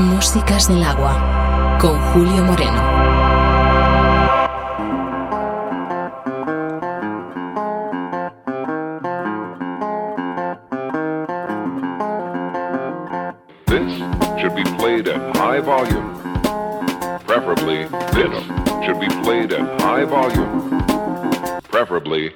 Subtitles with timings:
[0.00, 3.00] Músicas del Agua con Julio Moreno.
[15.60, 16.16] volume.
[17.26, 18.34] Preferably, this
[18.84, 20.80] should be played at high volume.
[21.62, 22.32] Preferably,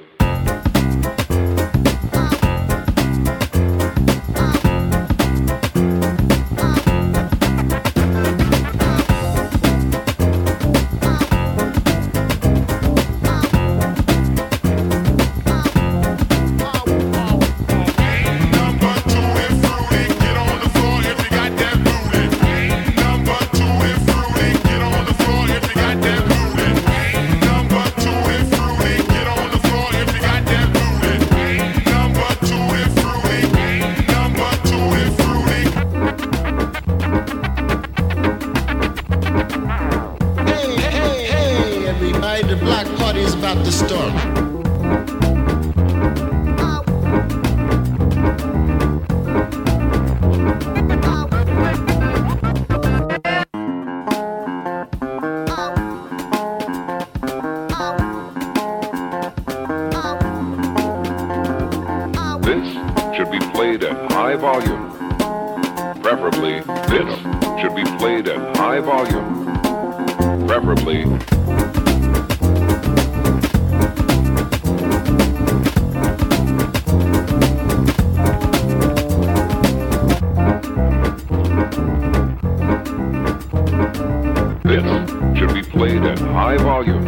[86.34, 87.04] high volume,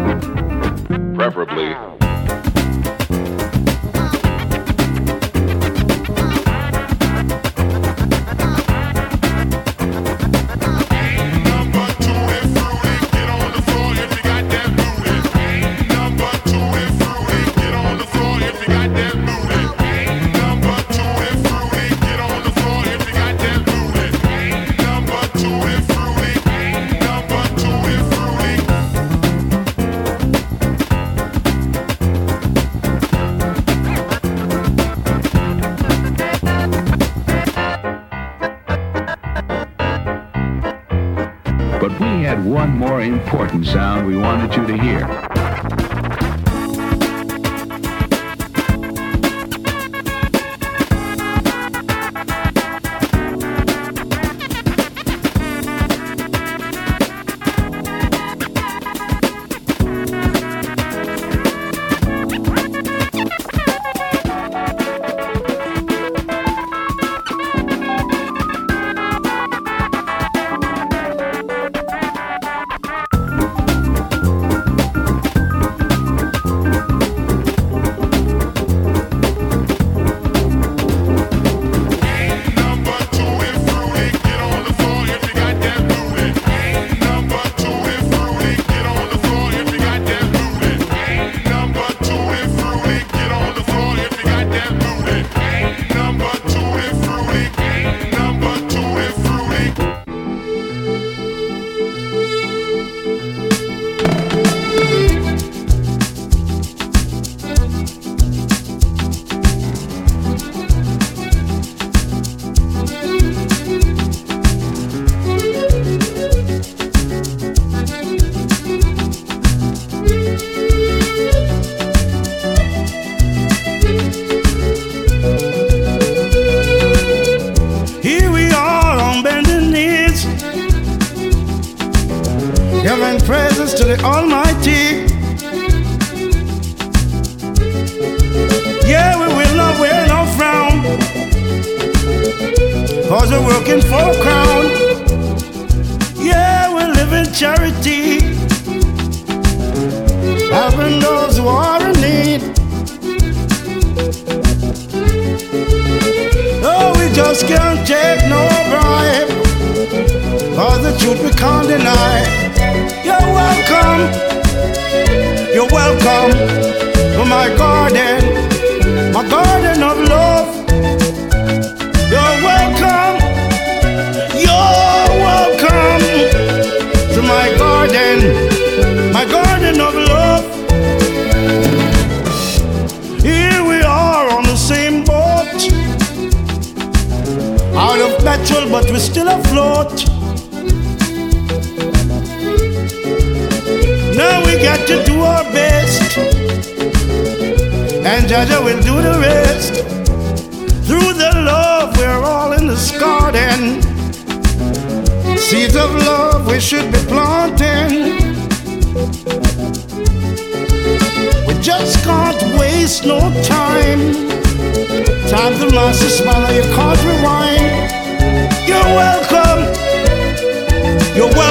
[1.17, 2.06] preferably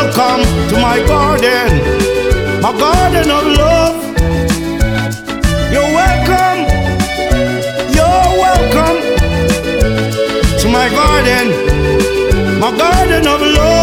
[0.06, 3.96] welcome to my garden, my garden of love.
[5.72, 6.60] You're welcome.
[7.96, 8.98] You're welcome
[10.60, 13.75] to my garden, my garden of love.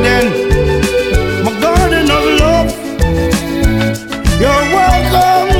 [0.00, 0.30] Garden,
[1.44, 2.70] my garden of love.
[4.40, 5.50] You're welcome.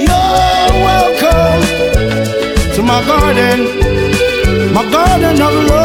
[0.00, 1.62] You're welcome
[2.74, 5.77] to my garden, my garden of love.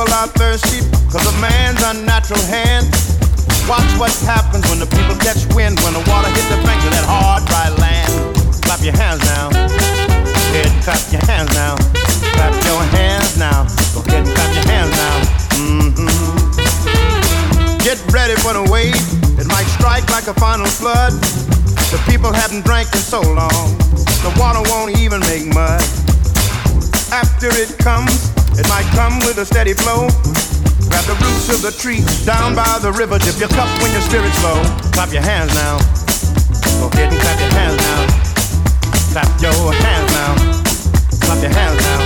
[0.00, 2.88] People are thirsty because of man's unnatural hand.
[3.68, 6.92] Watch what happens when the people catch wind, when the water hits the banks of
[6.96, 8.08] that hard, dry land.
[8.64, 9.52] Clap your hands now.
[10.56, 11.76] And clap your hands now.
[12.32, 13.68] Clap your hands now.
[13.92, 15.16] Go ahead and clap your hands now.
[15.68, 16.08] Mm-hmm.
[17.84, 18.96] Get ready for the wave.
[19.36, 21.12] It might strike like a final flood.
[21.92, 23.76] The people haven't drank in so long.
[24.24, 25.84] The water won't even make mud.
[27.12, 28.29] After it comes,
[28.60, 30.04] it might come with a steady flow.
[30.92, 33.18] Grab the roots of the tree down by the river.
[33.18, 34.60] Dip your cup when your spirit's low.
[34.92, 35.80] Clap your hands now.
[36.76, 38.00] Go ahead and clap your hands now.
[39.16, 40.32] Clap your hands now.
[41.24, 42.00] Clap your hands now.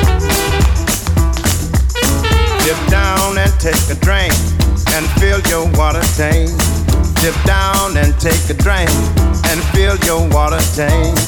[2.63, 4.33] Dip down and take a drink
[4.95, 6.55] and fill your water tank.
[7.19, 8.91] Dip down and take a drink
[9.51, 11.19] and fill your water tank.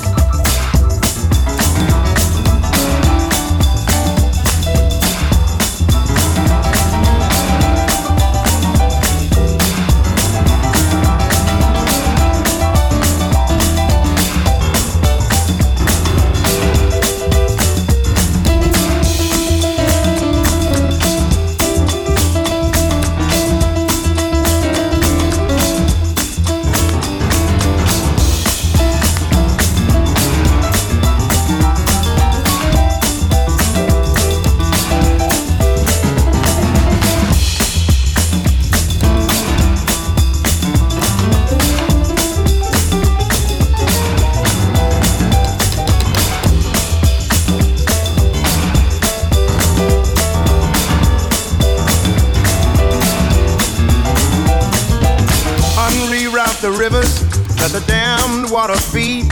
[58.56, 59.28] Water feed.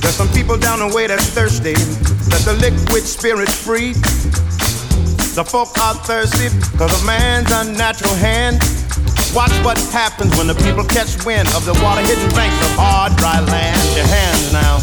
[0.00, 1.76] There's some people down the way that's thirsty.
[2.32, 3.92] Let the liquid spirit free.
[5.36, 8.64] The folk are thirsty because of man's unnatural hand.
[9.36, 13.12] Watch what happens when the people catch wind of the water hidden banks of hard,
[13.20, 13.76] dry land.
[13.92, 14.80] Your hands now.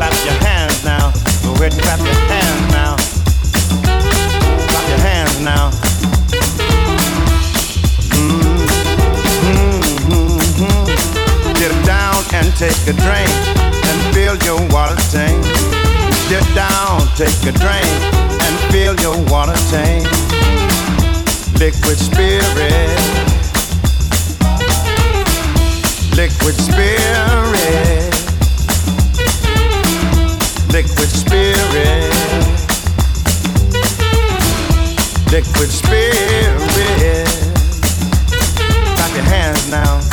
[0.00, 1.12] Clap your hands now.
[1.44, 2.96] Go ahead and clap your hands now.
[4.72, 5.89] Clap your hands now.
[12.32, 13.30] and take a drink
[13.86, 15.42] and fill your water tank.
[16.28, 17.90] Get down, take a drink
[18.42, 20.04] and fill your water tank.
[21.58, 22.90] Liquid spirit.
[26.16, 28.14] Liquid spirit.
[30.72, 32.10] Liquid spirit.
[35.32, 37.26] Liquid spirit.
[38.96, 40.09] Clap your hands now.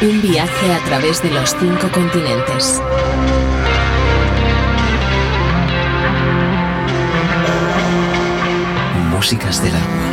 [0.00, 2.82] Un viaje a través de los cinco continentes.
[9.22, 10.11] Músicas del agua.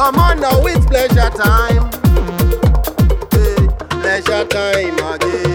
[0.00, 1.90] Come on now, it's pleasure time.
[3.30, 3.68] Hey,
[4.00, 5.49] pleasure time again.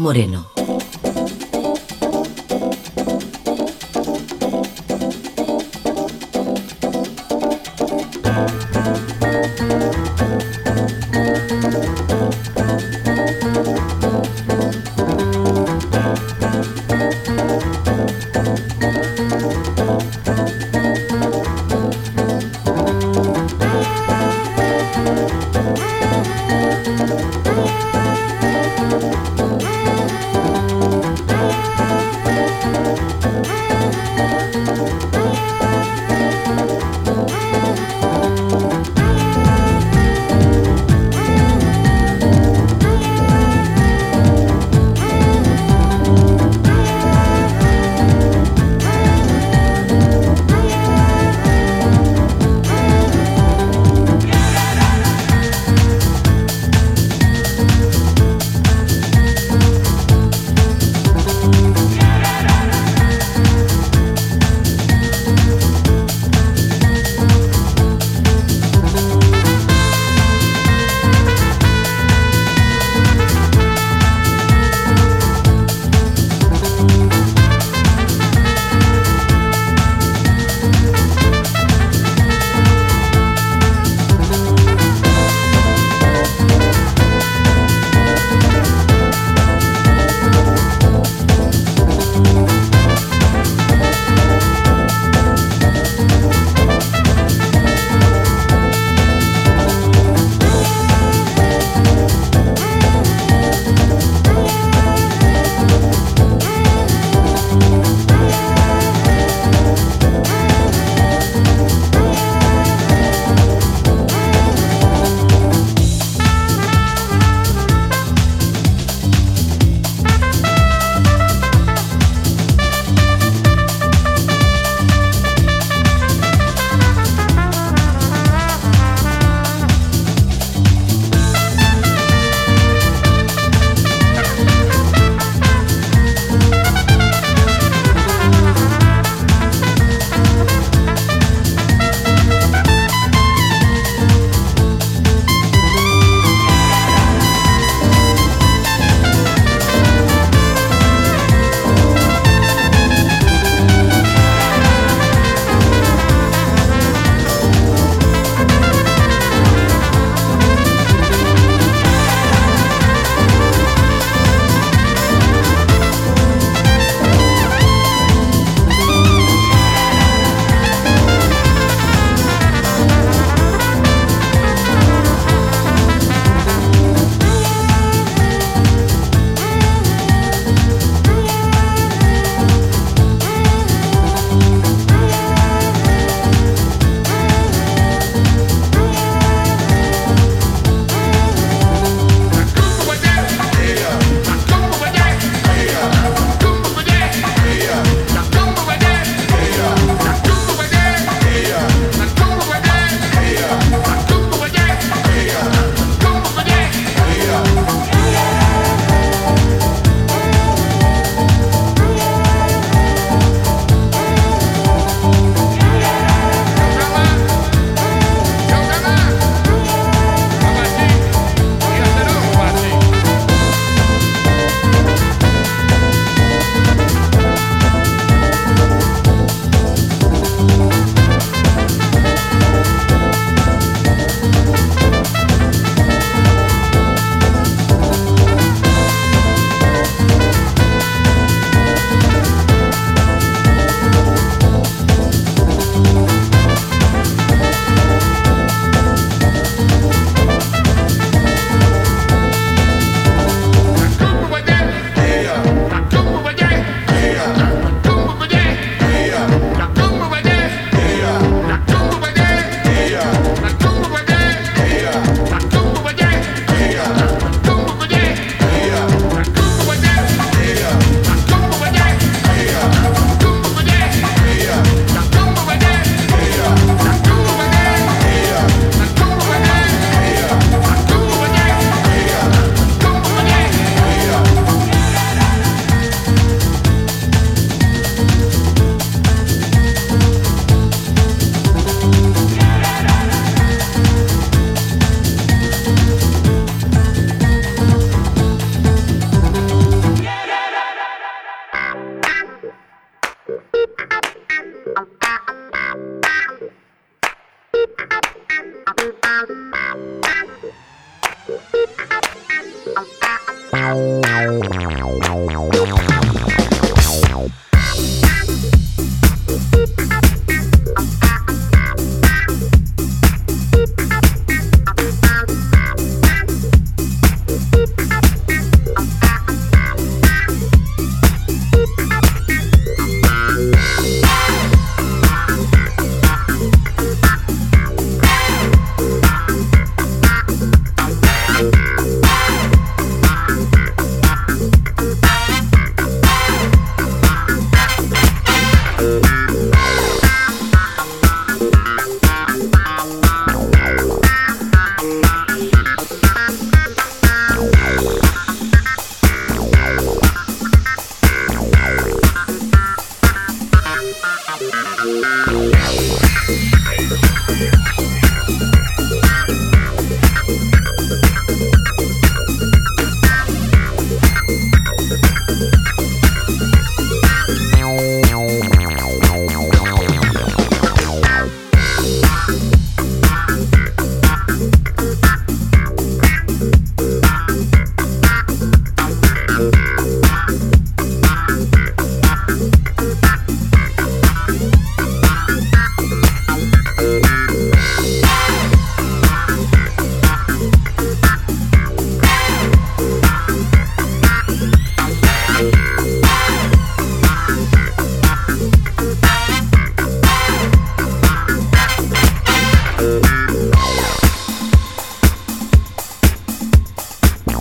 [0.00, 0.57] Moreno.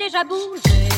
[0.00, 0.89] déjà bougé.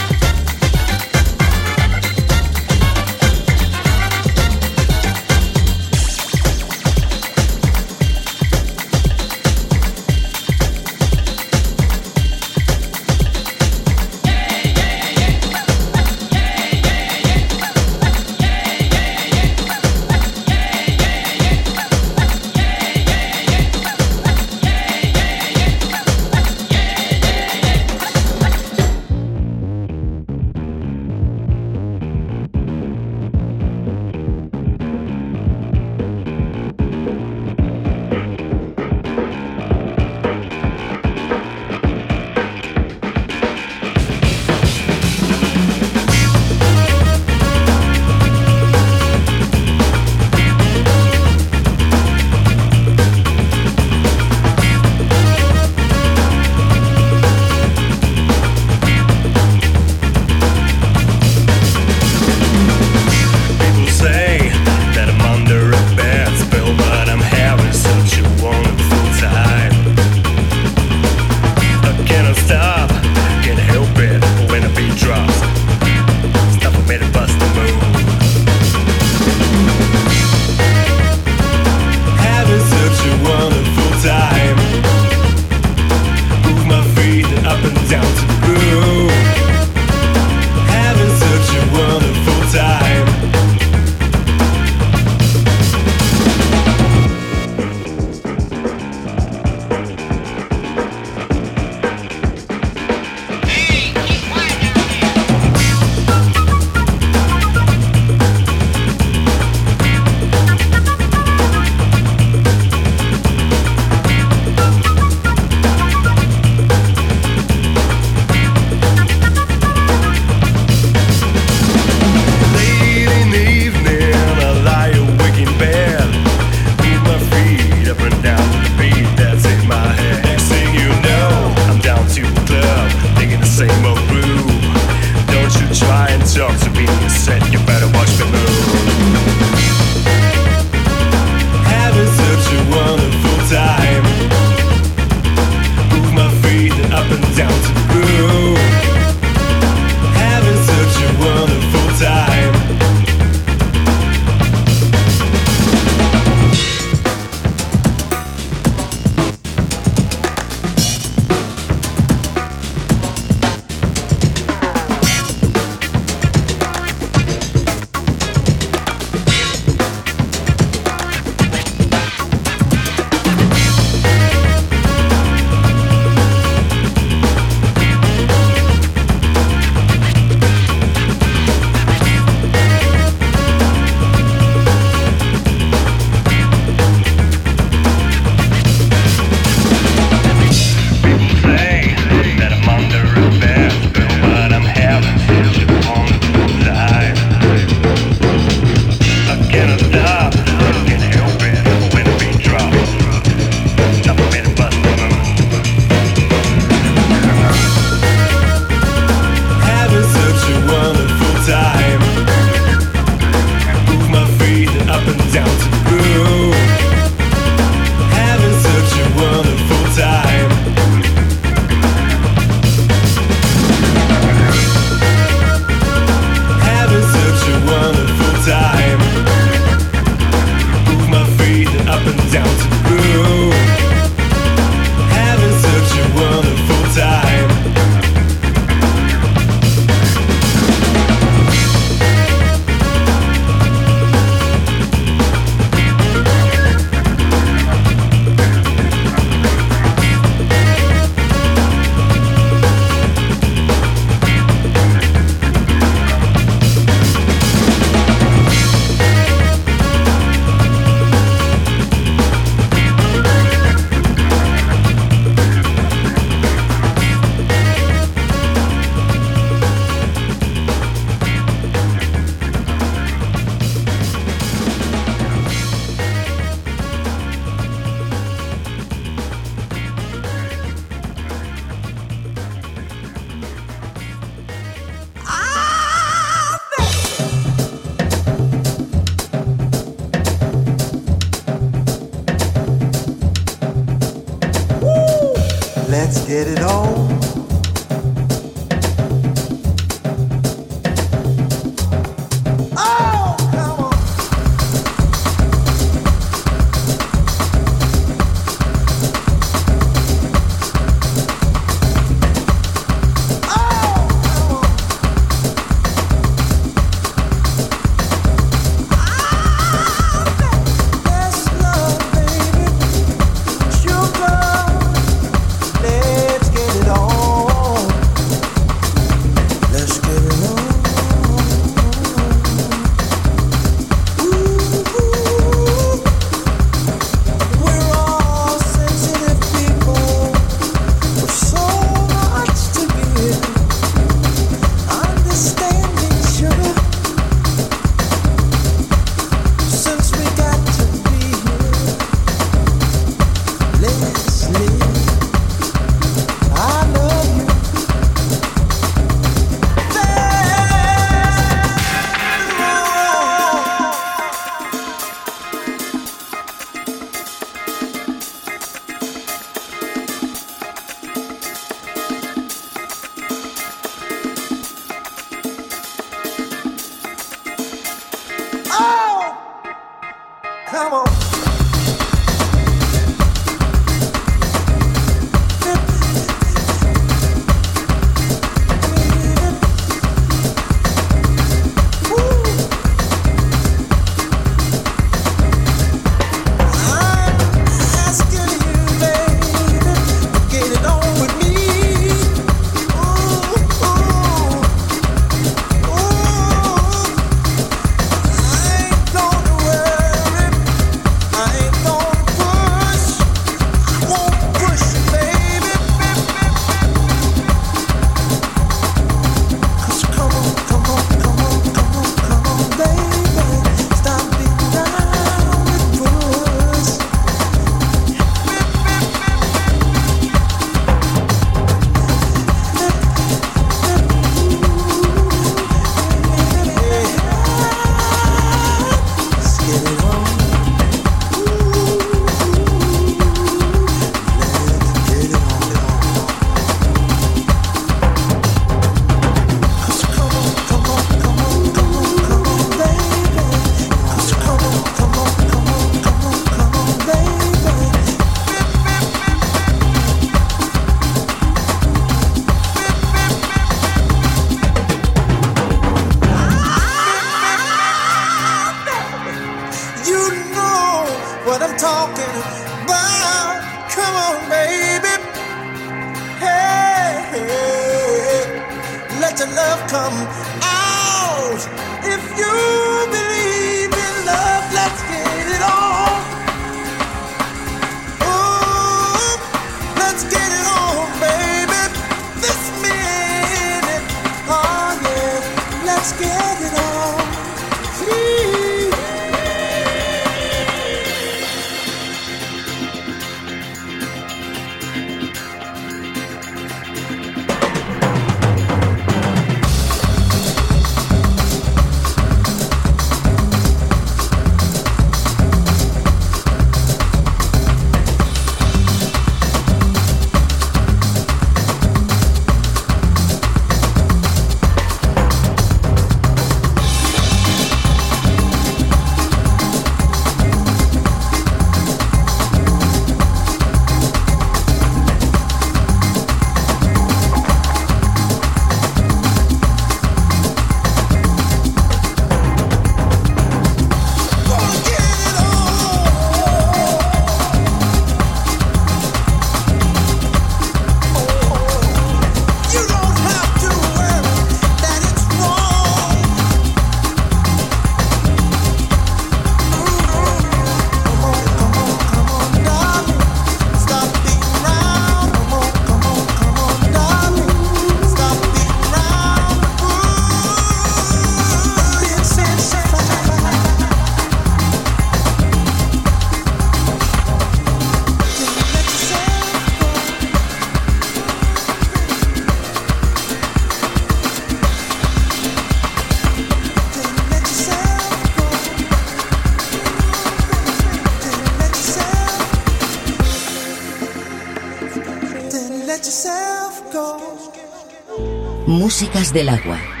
[599.33, 600.00] Del agua.